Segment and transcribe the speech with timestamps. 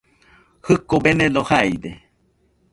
[0.65, 1.91] Jɨko benedo jaide